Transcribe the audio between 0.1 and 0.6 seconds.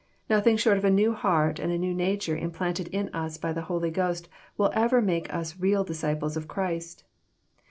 Nothing